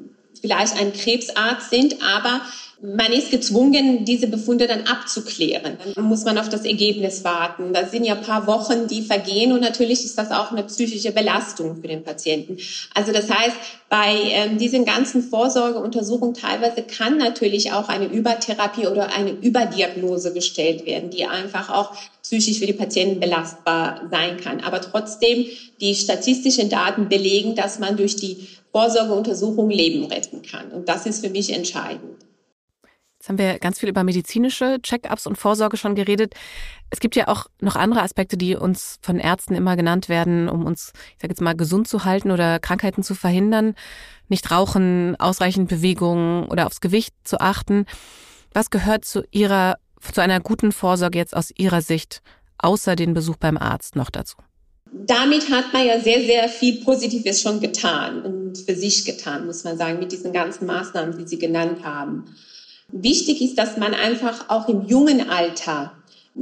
vielleicht 0.43 0.79
ein 0.79 0.93
Krebsarzt 0.93 1.71
sind, 1.71 1.97
aber 2.03 2.43
man 2.83 3.13
ist 3.13 3.31
gezwungen, 3.31 4.05
diese 4.05 4.27
Befunde 4.27 4.67
dann 4.67 4.89
abzuklären. 4.89 5.79
Dann 5.95 6.05
muss 6.05 6.25
man 6.25 6.37
auf 6.37 6.49
das 6.49 6.65
Ergebnis 6.65 7.23
warten. 7.23 7.73
Das 7.73 7.93
sind 7.93 8.05
ja 8.05 8.17
ein 8.17 8.23
paar 8.23 8.49
Wochen, 8.49 8.89
die 8.89 9.03
vergehen 9.03 9.53
und 9.53 9.61
natürlich 9.61 10.05
ist 10.05 10.19
das 10.19 10.33
auch 10.33 10.51
eine 10.51 10.65
psychische 10.65 11.13
Belastung 11.13 11.77
für 11.77 11.87
den 11.87 12.03
Patienten. 12.03 12.59
Also 12.93 13.13
das 13.13 13.31
heißt, 13.31 13.57
bei 13.89 14.17
ähm, 14.33 14.59
diesen 14.59 14.85
ganzen 14.85 15.23
Vorsorgeuntersuchungen 15.23 16.35
teilweise 16.35 16.83
kann 16.83 17.19
natürlich 17.19 17.73
auch 17.73 17.89
eine 17.89 18.07
Übertherapie 18.07 18.89
oder 18.89 19.15
eine 19.15 19.31
Überdiagnose 19.31 20.35
gestellt 20.35 20.85
werden, 20.85 21.11
die 21.11 21.25
einfach 21.25 21.71
auch 21.71 21.93
psychisch 22.25 22.59
für 22.59 22.67
die 22.67 22.73
Patienten 22.73 23.21
belastbar 23.21 24.09
sein 24.11 24.39
kann. 24.39 24.61
Aber 24.61 24.81
trotzdem, 24.81 25.47
die 25.81 25.95
statistischen 25.95 26.69
Daten 26.69 27.09
belegen, 27.09 27.55
dass 27.55 27.79
man 27.79 27.97
durch 27.97 28.17
die 28.17 28.49
Vorsorgeuntersuchung 28.73 29.71
Leben 29.71 30.07
retten 30.07 30.43
kann. 30.43 30.73
Und 30.73 30.88
das 30.88 31.07
ist 31.07 31.25
für 31.25 31.31
mich 31.31 31.52
entscheidend. 31.52 32.25
Jetzt 33.23 33.29
haben 33.29 33.38
wir 33.38 33.61
ganz 33.61 33.79
viel 33.79 33.88
über 33.88 34.02
medizinische 34.02 34.81
Check-ups 34.83 35.29
und 35.29 35.38
Vorsorge 35.38 35.76
schon 35.76 35.95
geredet. 35.95 36.35
Es 36.91 36.99
gibt 36.99 37.14
ja 37.14 37.29
auch 37.29 37.47
noch 37.61 37.76
andere 37.76 38.02
Aspekte, 38.02 38.37
die 38.37 38.57
uns 38.57 38.99
von 39.00 39.21
Ärzten 39.21 39.55
immer 39.55 39.76
genannt 39.76 40.09
werden, 40.09 40.49
um 40.49 40.67
uns, 40.67 40.93
ich 41.14 41.23
sage 41.23 41.31
jetzt 41.33 41.41
mal, 41.41 41.55
gesund 41.55 41.87
zu 41.87 42.05
halten 42.05 42.33
oder 42.33 42.59
Krankheiten 42.59 43.05
zu 43.05 43.14
verhindern. 43.14 43.76
Nicht 44.26 44.50
rauchen, 44.50 45.14
ausreichend 45.21 45.69
Bewegung 45.69 46.49
oder 46.49 46.67
aufs 46.67 46.81
Gewicht 46.81 47.14
zu 47.23 47.41
achten. 47.41 47.87
Was 48.55 48.71
gehört 48.71 49.05
zu 49.05 49.23
Ihrer, 49.31 49.76
zu 50.00 50.21
einer 50.21 50.41
guten 50.41 50.73
Vorsorge 50.73 51.19
jetzt 51.19 51.37
aus 51.37 51.52
Ihrer 51.57 51.81
Sicht, 51.81 52.23
außer 52.59 52.97
den 52.97 53.14
Besuch 53.14 53.37
beim 53.37 53.57
Arzt 53.57 53.95
noch 53.95 54.11
dazu? 54.11 54.37
Damit 54.95 55.49
hat 55.49 55.73
man 55.73 55.87
ja 55.87 55.99
sehr, 55.99 56.21
sehr 56.21 56.49
viel 56.51 56.85
Positives 56.85 57.41
schon 57.41 57.61
getan 57.61 58.23
und 58.23 58.59
für 58.59 58.75
sich 58.75 59.07
getan, 59.07 59.47
muss 59.47 59.65
man 59.65 59.79
sagen, 59.79 59.99
mit 59.99 60.13
diesen 60.13 60.35
ganzen 60.35 60.67
Maßnahmen, 60.67 61.17
die 61.17 61.27
Sie 61.27 61.39
genannt 61.39 61.83
haben. 61.83 62.37
Wichtig 62.89 63.41
ist, 63.41 63.57
dass 63.57 63.79
man 63.79 63.95
einfach 63.95 64.51
auch 64.51 64.69
im 64.69 64.87
jungen 64.87 65.31
Alter, 65.31 65.95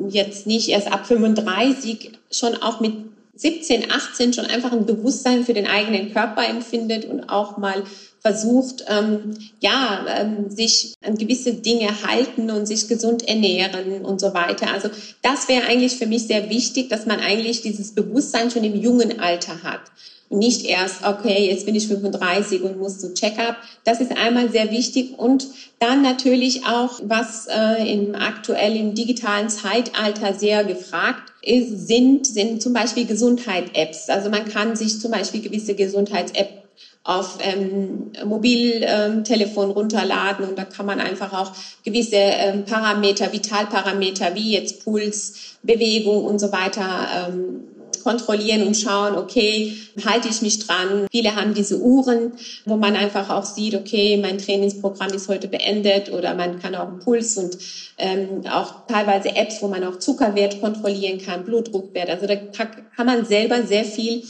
jetzt 0.08 0.48
nicht 0.48 0.68
erst 0.68 0.90
ab 0.90 1.06
35, 1.06 2.10
schon 2.32 2.56
auch 2.56 2.80
mit 2.80 2.94
17, 3.36 3.90
18 3.90 4.32
schon 4.32 4.46
einfach 4.46 4.72
ein 4.72 4.84
Bewusstsein 4.84 5.44
für 5.44 5.54
den 5.54 5.68
eigenen 5.68 6.12
Körper 6.12 6.44
empfindet 6.44 7.04
und 7.04 7.28
auch 7.28 7.56
mal 7.56 7.84
versucht, 8.20 8.84
ähm, 8.88 9.36
ja, 9.60 10.04
ähm, 10.18 10.50
sich 10.50 10.94
an 11.04 11.16
gewisse 11.16 11.54
Dinge 11.54 11.88
halten 12.06 12.50
und 12.50 12.66
sich 12.66 12.86
gesund 12.88 13.26
ernähren 13.26 14.04
und 14.04 14.20
so 14.20 14.34
weiter. 14.34 14.72
Also 14.72 14.90
das 15.22 15.48
wäre 15.48 15.66
eigentlich 15.66 15.96
für 15.96 16.06
mich 16.06 16.26
sehr 16.26 16.50
wichtig, 16.50 16.88
dass 16.88 17.06
man 17.06 17.20
eigentlich 17.20 17.62
dieses 17.62 17.94
Bewusstsein 17.94 18.50
schon 18.50 18.64
im 18.64 18.74
jungen 18.74 19.20
Alter 19.20 19.62
hat 19.62 19.80
nicht 20.30 20.64
erst, 20.64 21.04
okay, 21.04 21.48
jetzt 21.50 21.66
bin 21.66 21.74
ich 21.74 21.88
35 21.88 22.62
und 22.62 22.78
muss 22.78 23.00
zu 23.00 23.12
Check-up. 23.14 23.56
Das 23.84 24.00
ist 24.00 24.16
einmal 24.16 24.48
sehr 24.50 24.70
wichtig 24.70 25.18
und 25.18 25.48
dann 25.80 26.02
natürlich 26.02 26.64
auch, 26.66 27.00
was 27.02 27.48
äh, 27.48 27.92
im 27.92 28.14
aktuellen 28.14 28.94
digitalen 28.94 29.48
Zeitalter 29.48 30.32
sehr 30.34 30.62
gefragt 30.62 31.32
ist, 31.42 31.88
sind, 31.88 32.26
sind 32.28 32.62
zum 32.62 32.72
Beispiel 32.72 33.06
Gesundheit-Apps. 33.06 34.08
Also 34.08 34.30
man 34.30 34.44
kann 34.44 34.76
sich 34.76 35.00
zum 35.00 35.10
Beispiel 35.10 35.40
gewisse 35.40 35.74
Gesundheits-Apps 35.74 36.59
auf 37.02 37.38
ähm, 37.40 38.12
Mobiltelefon 38.24 39.70
runterladen 39.70 40.46
und 40.46 40.58
da 40.58 40.64
kann 40.64 40.84
man 40.84 41.00
einfach 41.00 41.32
auch 41.32 41.52
gewisse 41.82 42.16
ähm, 42.16 42.64
Parameter, 42.66 43.32
Vitalparameter 43.32 44.34
wie 44.34 44.52
jetzt 44.52 44.84
Puls, 44.84 45.56
Bewegung 45.62 46.24
und 46.24 46.38
so 46.38 46.52
weiter 46.52 47.28
ähm, 47.28 47.64
kontrollieren 48.02 48.66
und 48.66 48.76
schauen, 48.76 49.16
okay, 49.16 49.76
halte 50.04 50.28
ich 50.28 50.42
mich 50.42 50.66
dran. 50.66 51.06
Viele 51.10 51.36
haben 51.36 51.54
diese 51.54 51.78
Uhren, 51.80 52.32
wo 52.64 52.76
man 52.76 52.96
einfach 52.96 53.30
auch 53.30 53.44
sieht, 53.44 53.74
okay, 53.74 54.16
mein 54.16 54.38
Trainingsprogramm 54.38 55.10
ist 55.12 55.28
heute 55.28 55.48
beendet 55.48 56.10
oder 56.10 56.34
man 56.34 56.60
kann 56.60 56.74
auch 56.74 56.88
einen 56.88 57.00
Puls 57.00 57.36
und 57.36 57.56
ähm, 57.98 58.42
auch 58.50 58.86
teilweise 58.86 59.36
Apps, 59.36 59.60
wo 59.60 59.68
man 59.68 59.84
auch 59.84 59.98
Zuckerwert 59.98 60.60
kontrollieren 60.60 61.20
kann, 61.20 61.44
Blutdruckwert. 61.44 62.08
Also 62.10 62.26
da 62.26 62.36
kann 62.36 63.06
man 63.06 63.24
selber 63.24 63.62
sehr 63.62 63.84
viel 63.84 64.22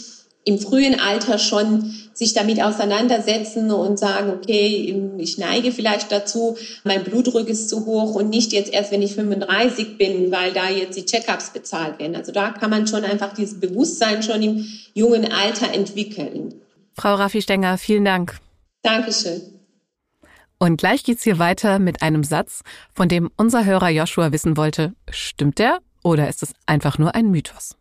im 0.44 0.58
frühen 0.58 0.98
Alter 0.98 1.38
schon 1.38 1.94
sich 2.14 2.34
damit 2.34 2.62
auseinandersetzen 2.62 3.70
und 3.70 3.98
sagen, 3.98 4.30
okay, 4.30 4.94
ich 5.18 5.38
neige 5.38 5.72
vielleicht 5.72 6.12
dazu, 6.12 6.56
mein 6.84 7.04
Blutdruck 7.04 7.48
ist 7.48 7.68
zu 7.68 7.86
hoch 7.86 8.14
und 8.14 8.30
nicht 8.30 8.52
jetzt 8.52 8.72
erst, 8.72 8.92
wenn 8.92 9.02
ich 9.02 9.14
35 9.14 9.96
bin, 9.96 10.30
weil 10.30 10.52
da 10.52 10.68
jetzt 10.68 10.96
die 10.96 11.04
Checkups 11.04 11.50
bezahlt 11.50 11.98
werden. 11.98 12.16
Also 12.16 12.32
da 12.32 12.50
kann 12.50 12.70
man 12.70 12.86
schon 12.86 13.04
einfach 13.04 13.32
dieses 13.34 13.58
Bewusstsein 13.58 14.22
schon 14.22 14.42
im 14.42 14.66
jungen 14.94 15.30
Alter 15.32 15.72
entwickeln. 15.72 16.54
Frau 16.94 17.14
Raffi 17.14 17.40
Stenger, 17.40 17.78
vielen 17.78 18.04
Dank. 18.04 18.38
Dankeschön. 18.82 19.40
Und 20.58 20.76
gleich 20.76 21.04
geht's 21.04 21.24
hier 21.24 21.38
weiter 21.38 21.78
mit 21.78 22.02
einem 22.02 22.22
Satz, 22.22 22.60
von 22.92 23.08
dem 23.08 23.30
unser 23.38 23.64
Hörer 23.64 23.88
Joshua 23.88 24.30
wissen 24.30 24.58
wollte, 24.58 24.92
stimmt 25.10 25.58
der 25.58 25.78
oder 26.02 26.28
ist 26.28 26.42
es 26.42 26.52
einfach 26.66 26.98
nur 26.98 27.14
ein 27.14 27.30
Mythos? 27.30 27.76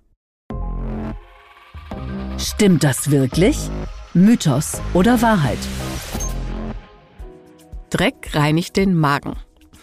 Stimmt 2.39 2.85
das 2.85 3.11
wirklich? 3.11 3.69
Mythos 4.13 4.81
oder 4.93 5.21
Wahrheit? 5.21 5.57
Dreck 7.89 8.29
reinigt 8.33 8.77
den 8.77 8.95
Magen. 8.95 9.35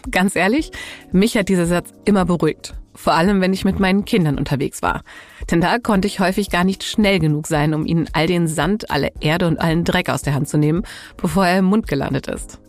Ganz 0.09 0.35
ehrlich, 0.35 0.71
mich 1.11 1.37
hat 1.37 1.49
dieser 1.49 1.67
Satz 1.67 1.93
immer 2.05 2.25
beruhigt. 2.25 2.73
Vor 2.95 3.13
allem, 3.13 3.41
wenn 3.41 3.53
ich 3.53 3.63
mit 3.63 3.79
meinen 3.79 4.05
Kindern 4.05 4.39
unterwegs 4.39 4.81
war. 4.81 5.03
Denn 5.51 5.61
da 5.61 5.77
konnte 5.77 6.07
ich 6.07 6.19
häufig 6.19 6.49
gar 6.49 6.63
nicht 6.63 6.83
schnell 6.83 7.19
genug 7.19 7.45
sein, 7.45 7.75
um 7.75 7.85
ihnen 7.85 8.09
all 8.13 8.25
den 8.25 8.47
Sand, 8.47 8.89
alle 8.89 9.11
Erde 9.19 9.45
und 9.45 9.61
allen 9.61 9.83
Dreck 9.83 10.09
aus 10.09 10.23
der 10.23 10.33
Hand 10.33 10.49
zu 10.49 10.57
nehmen, 10.57 10.81
bevor 11.15 11.45
er 11.45 11.59
im 11.59 11.65
Mund 11.65 11.87
gelandet 11.87 12.27
ist. 12.27 12.59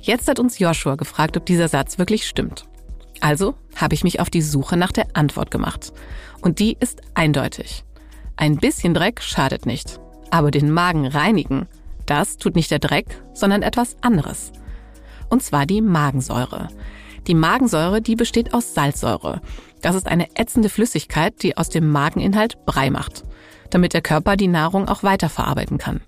Jetzt 0.00 0.28
hat 0.28 0.38
uns 0.38 0.60
Joshua 0.60 0.94
gefragt, 0.94 1.36
ob 1.36 1.44
dieser 1.44 1.66
Satz 1.66 1.98
wirklich 1.98 2.28
stimmt. 2.28 2.66
Also 3.20 3.56
habe 3.74 3.94
ich 3.94 4.04
mich 4.04 4.20
auf 4.20 4.30
die 4.30 4.42
Suche 4.42 4.76
nach 4.76 4.92
der 4.92 5.08
Antwort 5.14 5.50
gemacht. 5.50 5.92
Und 6.40 6.60
die 6.60 6.76
ist 6.78 7.00
eindeutig. 7.14 7.84
Ein 8.36 8.56
bisschen 8.56 8.94
Dreck 8.94 9.22
schadet 9.22 9.66
nicht. 9.66 10.00
Aber 10.30 10.50
den 10.50 10.70
Magen 10.70 11.06
reinigen, 11.06 11.68
das 12.06 12.36
tut 12.36 12.56
nicht 12.56 12.70
der 12.70 12.80
Dreck, 12.80 13.22
sondern 13.32 13.62
etwas 13.62 13.96
anderes. 14.00 14.52
Und 15.28 15.42
zwar 15.42 15.66
die 15.66 15.80
Magensäure. 15.80 16.68
Die 17.26 17.34
Magensäure, 17.34 18.02
die 18.02 18.16
besteht 18.16 18.52
aus 18.52 18.74
Salzsäure. 18.74 19.40
Das 19.80 19.94
ist 19.94 20.06
eine 20.06 20.28
ätzende 20.36 20.68
Flüssigkeit, 20.68 21.42
die 21.42 21.56
aus 21.56 21.68
dem 21.68 21.90
Mageninhalt 21.90 22.64
Brei 22.66 22.90
macht, 22.90 23.24
damit 23.70 23.94
der 23.94 24.02
Körper 24.02 24.36
die 24.36 24.48
Nahrung 24.48 24.88
auch 24.88 25.02
weiterverarbeiten 25.02 25.78
kann. 25.78 26.00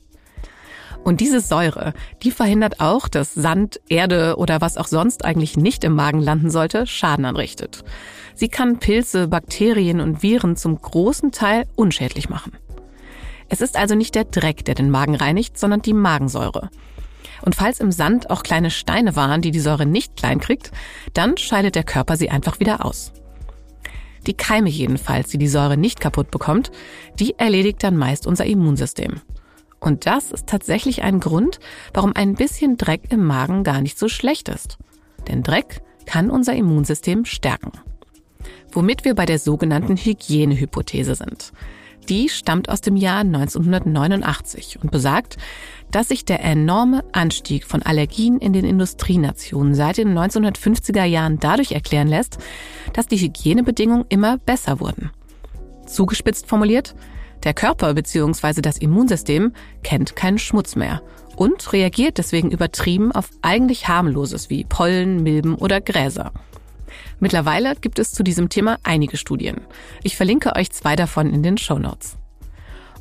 Und 1.07 1.21
diese 1.21 1.41
Säure, 1.41 1.95
die 2.25 2.33
verhindert 2.33 2.81
auch, 2.81 3.07
dass 3.07 3.33
Sand, 3.33 3.81
Erde 3.89 4.35
oder 4.39 4.61
was 4.61 4.77
auch 4.77 4.89
sonst 4.89 5.25
eigentlich 5.25 5.57
nicht 5.57 5.85
im 5.85 5.95
Magen 5.95 6.21
landen 6.21 6.51
sollte, 6.51 6.85
Schaden 6.85 7.25
anrichtet. 7.27 7.85
Sie 8.35 8.49
kann 8.49 8.81
Pilze, 8.81 9.29
Bakterien 9.29 10.01
und 10.01 10.25
Viren 10.25 10.57
zum 10.57 10.77
großen 10.77 11.31
Teil 11.31 11.69
unschädlich 11.77 12.29
machen. 12.29 12.55
Es 13.49 13.61
ist 13.61 13.77
also 13.77 13.95
nicht 13.95 14.17
der 14.17 14.25
Dreck, 14.25 14.65
der 14.65 14.75
den 14.75 14.91
Magen 14.91 15.15
reinigt, 15.15 15.57
sondern 15.57 15.81
die 15.81 15.93
Magensäure. 15.93 16.71
Und 17.41 17.55
falls 17.55 17.79
im 17.79 17.93
Sand 17.93 18.29
auch 18.29 18.43
kleine 18.43 18.73
Steine 18.73 19.15
waren, 19.15 19.43
die 19.43 19.53
die 19.53 19.61
Säure 19.61 19.87
nicht 19.87 20.17
klein 20.17 20.41
kriegt, 20.41 20.73
dann 21.15 21.37
scheidet 21.37 21.77
der 21.77 21.85
Körper 21.85 22.17
sie 22.17 22.31
einfach 22.31 22.59
wieder 22.59 22.85
aus. 22.85 23.13
Die 24.27 24.35
Keime 24.35 24.71
jedenfalls, 24.71 25.29
die 25.29 25.39
die 25.39 25.47
Säure 25.47 25.77
nicht 25.77 26.01
kaputt 26.01 26.33
bekommt, 26.33 26.73
die 27.21 27.39
erledigt 27.39 27.85
dann 27.85 27.97
meist 27.97 28.27
unser 28.27 28.45
Immunsystem. 28.45 29.21
Und 29.81 30.07
das 30.07 30.33
ist 30.33 30.47
tatsächlich 30.47 31.03
ein 31.03 31.21
Grund, 31.21 31.61
warum 31.93 32.13
ein 32.15 32.35
bisschen 32.35 32.77
Dreck 32.77 33.11
im 33.11 33.25
Magen 33.25 33.65
gar 33.65 33.81
nicht 33.81 33.99
so 33.99 34.09
schlecht 34.09 34.49
ist. 34.49 34.79
Denn 35.29 35.43
Dreck 35.43 35.83
kann 36.07 36.31
unser 36.31 36.55
Immunsystem 36.55 37.25
stärken 37.25 37.73
womit 38.77 39.05
wir 39.05 39.15
bei 39.15 39.27
der 39.27 39.39
sogenannten 39.39 39.97
Hygienehypothese 39.97 41.15
sind. 41.15 41.53
Die 42.09 42.29
stammt 42.29 42.69
aus 42.69 42.83
dem 42.83 42.95
Jahr 42.95 43.21
1989 43.21 44.79
und 44.81 44.93
besagt, 44.93 45.39
dass 45.91 46.09
sich 46.09 46.25
der 46.25 46.45
enorme 46.45 47.03
Anstieg 47.13 47.65
von 47.65 47.83
Allergien 47.83 48.39
in 48.39 48.53
den 48.53 48.65
Industrienationen 48.65 49.75
seit 49.75 49.97
den 49.97 50.17
1950er 50.17 51.05
Jahren 51.05 51.41
dadurch 51.41 51.73
erklären 51.73 52.07
lässt, 52.07 52.39
dass 52.93 53.09
die 53.09 53.17
Hygienebedingungen 53.17 54.07
immer 54.09 54.39
besser 54.39 54.79
wurden. 54.79 55.11
Zugespitzt 55.87 56.47
formuliert, 56.47 56.95
der 57.47 57.55
Körper 57.55 57.95
bzw. 57.95 58.61
das 58.61 58.77
Immunsystem 58.77 59.53
kennt 59.83 60.17
keinen 60.17 60.39
Schmutz 60.39 60.77
mehr 60.77 61.01
und 61.37 61.73
reagiert 61.73 62.19
deswegen 62.19 62.51
übertrieben 62.51 63.13
auf 63.13 63.31
eigentlich 63.41 63.89
harmloses 63.89 64.51
wie 64.51 64.65
Pollen, 64.65 65.23
Milben 65.23 65.55
oder 65.55 65.81
Gräser. 65.81 66.33
Mittlerweile 67.21 67.75
gibt 67.77 67.99
es 67.99 68.13
zu 68.13 68.23
diesem 68.23 68.49
Thema 68.49 68.79
einige 68.83 69.17
Studien. 69.17 69.61
Ich 70.03 70.17
verlinke 70.17 70.57
euch 70.57 70.71
zwei 70.73 70.97
davon 70.97 71.33
in 71.33 71.43
den 71.43 71.57
Show 71.57 71.79
Notes. 71.79 72.17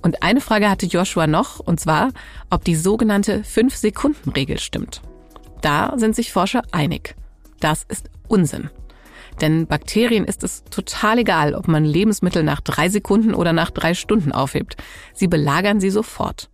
Und 0.01 0.21
eine 0.21 0.41
Frage 0.41 0.69
hatte 0.69 0.85
Joshua 0.85 1.25
noch, 1.25 1.59
und 1.59 1.79
zwar, 1.79 2.11
ob 2.51 2.63
die 2.63 2.75
sogenannte 2.75 3.41
5-Sekunden-Regel 3.41 4.59
stimmt. 4.59 5.01
da 5.61 5.93
sind 5.97 6.15
sich 6.15 6.31
Forscher 6.31 6.61
einig. 6.71 7.15
Das 7.59 7.83
ist 7.89 8.11
Unsinn. 8.27 8.69
Denn 9.41 9.67
Bakterien 9.67 10.25
ist 10.25 10.43
es 10.43 10.63
total 10.65 11.19
egal, 11.19 11.55
ob 11.55 11.67
man 11.67 11.83
Lebensmittel 11.83 12.43
nach 12.43 12.61
drei 12.61 12.89
Sekunden 12.89 13.33
oder 13.33 13.53
nach 13.53 13.69
drei 13.69 13.93
Stunden 13.93 14.31
aufhebt. 14.31 14.77
Sie 15.13 15.27
belagern 15.27 15.79
sie 15.79 15.89
sofort. 15.89 16.49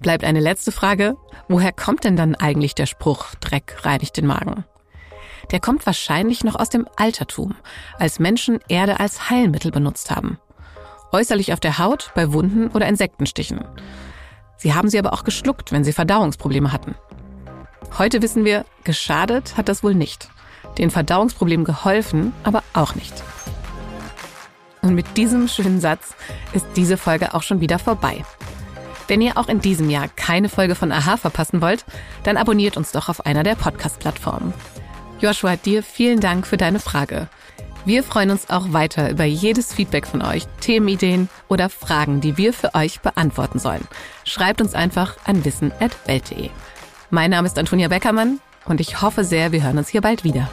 Bleibt 0.00 0.24
eine 0.24 0.40
letzte 0.40 0.72
Frage. 0.72 1.16
Woher 1.48 1.72
kommt 1.72 2.04
denn 2.04 2.16
dann 2.16 2.34
eigentlich 2.34 2.74
der 2.74 2.86
Spruch, 2.86 3.34
Dreck 3.40 3.84
reinigt 3.84 4.16
den 4.16 4.26
Magen? 4.26 4.64
Der 5.50 5.60
kommt 5.60 5.86
wahrscheinlich 5.86 6.44
noch 6.44 6.56
aus 6.56 6.70
dem 6.70 6.88
Altertum, 6.96 7.54
als 7.98 8.18
Menschen 8.18 8.58
Erde 8.68 8.98
als 8.98 9.30
Heilmittel 9.30 9.70
benutzt 9.70 10.10
haben. 10.10 10.38
Äußerlich 11.12 11.52
auf 11.52 11.60
der 11.60 11.78
Haut, 11.78 12.10
bei 12.14 12.32
Wunden 12.32 12.68
oder 12.68 12.88
Insektenstichen. 12.88 13.64
Sie 14.56 14.74
haben 14.74 14.88
sie 14.88 14.98
aber 14.98 15.12
auch 15.12 15.24
geschluckt, 15.24 15.70
wenn 15.70 15.84
sie 15.84 15.92
Verdauungsprobleme 15.92 16.72
hatten. 16.72 16.94
Heute 17.98 18.22
wissen 18.22 18.44
wir, 18.44 18.64
geschadet 18.84 19.56
hat 19.56 19.68
das 19.68 19.82
wohl 19.84 19.94
nicht. 19.94 20.28
Den 20.78 20.90
Verdauungsproblemen 20.90 21.64
geholfen, 21.64 22.32
aber 22.44 22.62
auch 22.72 22.94
nicht. 22.94 23.22
Und 24.82 24.94
mit 24.94 25.16
diesem 25.16 25.48
schönen 25.48 25.80
Satz 25.80 26.14
ist 26.52 26.66
diese 26.76 26.96
Folge 26.96 27.34
auch 27.34 27.42
schon 27.42 27.60
wieder 27.60 27.78
vorbei. 27.78 28.24
Wenn 29.08 29.20
ihr 29.20 29.36
auch 29.36 29.48
in 29.48 29.60
diesem 29.60 29.90
Jahr 29.90 30.08
keine 30.08 30.48
Folge 30.48 30.74
von 30.74 30.92
Aha 30.92 31.16
verpassen 31.16 31.60
wollt, 31.60 31.84
dann 32.24 32.36
abonniert 32.36 32.76
uns 32.76 32.92
doch 32.92 33.08
auf 33.08 33.24
einer 33.24 33.42
der 33.42 33.54
Podcast-Plattformen. 33.54 34.52
Joshua, 35.20 35.56
dir 35.56 35.82
vielen 35.82 36.20
Dank 36.20 36.46
für 36.46 36.56
deine 36.56 36.80
Frage. 36.80 37.28
Wir 37.84 38.02
freuen 38.02 38.30
uns 38.30 38.50
auch 38.50 38.72
weiter 38.72 39.10
über 39.10 39.24
jedes 39.24 39.72
Feedback 39.72 40.08
von 40.08 40.20
euch, 40.20 40.46
Themenideen 40.60 41.28
oder 41.48 41.68
Fragen, 41.68 42.20
die 42.20 42.36
wir 42.36 42.52
für 42.52 42.74
euch 42.74 43.00
beantworten 43.00 43.60
sollen. 43.60 43.86
Schreibt 44.24 44.60
uns 44.60 44.74
einfach 44.74 45.16
an 45.24 45.44
wissen.welt.de. 45.44 46.50
Mein 47.10 47.30
Name 47.30 47.46
ist 47.46 47.58
Antonia 47.58 47.86
Beckermann 47.86 48.40
und 48.66 48.80
ich 48.80 49.02
hoffe 49.02 49.24
sehr, 49.24 49.52
wir 49.52 49.62
hören 49.62 49.78
uns 49.78 49.88
hier 49.88 50.00
bald 50.00 50.24
wieder. 50.24 50.50